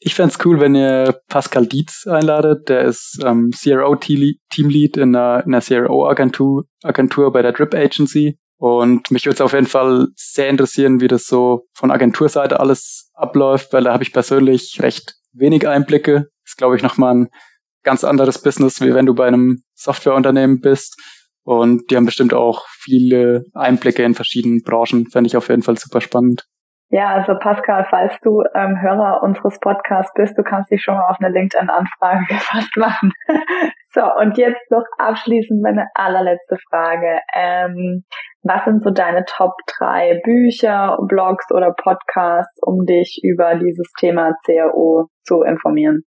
[0.00, 2.68] Ich fände cool, wenn ihr Pascal Dietz einladet.
[2.68, 8.38] Der ist ähm, CRO-Teamlead in einer, in einer CRO-Agentur Agentur bei der Drip Agency.
[8.58, 13.10] Und mich würde es auf jeden Fall sehr interessieren, wie das so von Agenturseite alles
[13.14, 16.28] abläuft, weil da habe ich persönlich recht wenig Einblicke.
[16.44, 17.28] Ist, glaube ich, nochmal ein
[17.82, 20.96] ganz anderes Business, wie wenn du bei einem Softwareunternehmen bist.
[21.42, 25.08] Und die haben bestimmt auch viele Einblicke in verschiedenen Branchen.
[25.10, 26.46] Fände ich auf jeden Fall super spannend.
[26.88, 31.08] Ja, also Pascal, falls du ähm, Hörer unseres Podcasts bist, du kannst dich schon mal
[31.08, 33.12] auf eine LinkedIn-Anfrage gefasst machen.
[33.92, 37.18] so, und jetzt noch abschließend meine allerletzte Frage.
[37.34, 38.04] Ähm,
[38.42, 44.34] was sind so deine Top drei Bücher, Blogs oder Podcasts, um dich über dieses Thema
[44.44, 46.02] CRO zu informieren?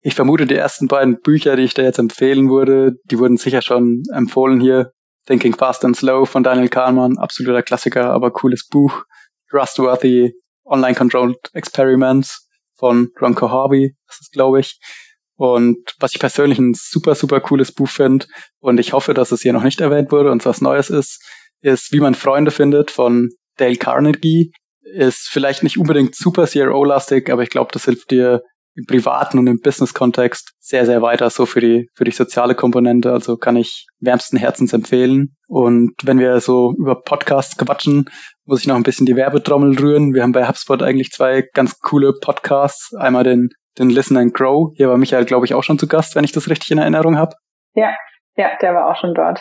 [0.00, 3.60] Ich vermute, die ersten beiden Bücher, die ich da jetzt empfehlen würde, die wurden sicher
[3.60, 4.92] schon empfohlen hier.
[5.26, 9.04] Thinking Fast and Slow von Daniel Kahnemann, absoluter Klassiker, aber cooles Buch.
[9.52, 10.32] Trustworthy
[10.64, 14.80] Online Controlled Experiments von Ron Harvey, das ist glaube ich.
[15.36, 18.26] Und was ich persönlich ein super, super cooles Buch finde
[18.60, 21.22] und ich hoffe, dass es hier noch nicht erwähnt wurde und was Neues ist,
[21.62, 24.52] ist Wie man Freunde findet von Dale Carnegie.
[24.82, 28.42] Ist vielleicht nicht unbedingt super CRO-lastig, aber ich glaube, das hilft dir
[28.74, 33.12] im privaten und im Business-Kontext sehr, sehr weiter, so für die, für die soziale Komponente.
[33.12, 35.36] Also kann ich wärmsten Herzens empfehlen.
[35.46, 38.06] Und wenn wir so über Podcasts quatschen,
[38.44, 40.14] muss ich noch ein bisschen die Werbetrommel rühren.
[40.14, 42.94] Wir haben bei HubSpot eigentlich zwei ganz coole Podcasts.
[42.94, 44.72] Einmal den, den Listen and Grow.
[44.74, 47.18] Hier war Michael, glaube ich, auch schon zu Gast, wenn ich das richtig in Erinnerung
[47.18, 47.34] habe.
[47.74, 47.94] Ja,
[48.36, 49.40] ja, der war auch schon dort.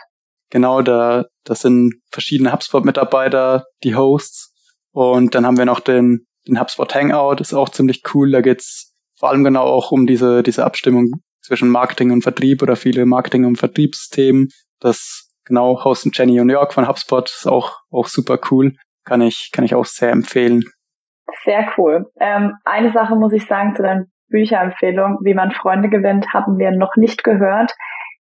[0.50, 4.54] Genau, da, das sind verschiedene HubSpot-Mitarbeiter, die Hosts.
[4.92, 8.32] Und dann haben wir noch den, den HubSpot Hangout, ist auch ziemlich cool.
[8.32, 8.91] Da geht's
[9.22, 13.46] vor allem genau auch um diese, diese Abstimmung zwischen Marketing und Vertrieb oder viele Marketing-
[13.46, 14.50] und Vertriebsthemen.
[14.80, 18.74] Das genau hosten Jenny und Jörg von HubSpot ist auch, auch super cool.
[19.06, 20.64] Kann ich, kann ich auch sehr empfehlen.
[21.44, 22.10] Sehr cool.
[22.20, 26.72] Ähm, eine Sache muss ich sagen zu deinen Bücherempfehlung, wie man Freunde gewinnt, haben wir
[26.72, 27.72] noch nicht gehört.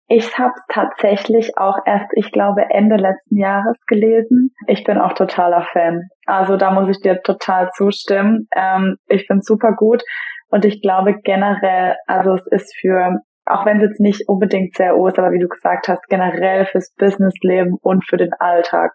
[0.08, 4.52] Ich habe es tatsächlich auch erst, ich glaube, Ende letzten Jahres gelesen.
[4.68, 6.04] Ich bin auch totaler Fan.
[6.26, 8.48] Also da muss ich dir total zustimmen.
[8.56, 10.02] Ähm, ich finde super gut
[10.50, 15.08] und ich glaube generell, also es ist für, auch wenn es jetzt nicht unbedingt CRO
[15.08, 18.92] ist, aber wie du gesagt hast, generell fürs Businessleben und für den Alltag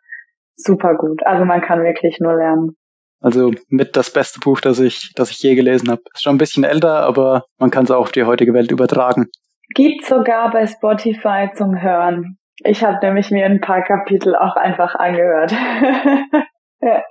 [0.57, 1.25] super gut.
[1.25, 2.77] Also man kann wirklich nur lernen.
[3.21, 6.01] Also mit das beste Buch, das ich, das ich je gelesen habe.
[6.15, 9.29] Ist schon ein bisschen älter, aber man kann es auch auf die heutige Welt übertragen.
[9.75, 12.39] Gibt sogar bei Spotify zum Hören.
[12.65, 15.53] Ich habe nämlich mir ein paar Kapitel auch einfach angehört.
[16.81, 17.03] ja.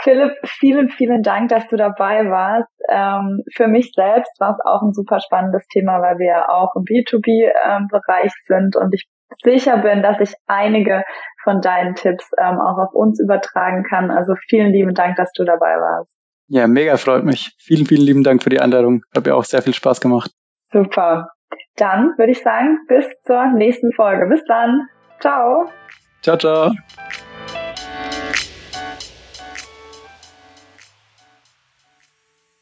[0.00, 2.70] Philipp, vielen, vielen Dank, dass du dabei warst.
[2.88, 6.74] Ähm, für mich selbst war es auch ein super spannendes Thema, weil wir ja auch
[6.76, 9.08] im B2B-Bereich ähm, sind und ich
[9.42, 11.02] sicher bin, dass ich einige
[11.42, 14.10] von deinen Tipps ähm, auch auf uns übertragen kann.
[14.10, 16.12] Also vielen lieben Dank, dass du dabei warst.
[16.48, 17.56] Ja, mega freut mich.
[17.58, 19.02] Vielen, vielen lieben Dank für die Einladung.
[19.14, 20.30] Hat mir auch sehr viel Spaß gemacht.
[20.70, 21.30] Super.
[21.76, 24.26] Dann würde ich sagen, bis zur nächsten Folge.
[24.26, 24.88] Bis dann.
[25.20, 25.66] Ciao.
[26.22, 26.72] Ciao, ciao.